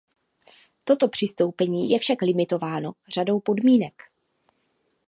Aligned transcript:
Toto 0.83 1.07
přistoupení 1.07 1.89
je 1.89 1.99
však 1.99 2.21
limitováno 2.21 2.93
řadou 3.13 3.39
podmínek. 3.39 4.01